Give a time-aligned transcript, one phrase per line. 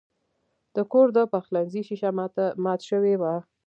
[0.75, 2.09] د کور د پخلنځي شیشه
[2.63, 3.33] مات شوې وه.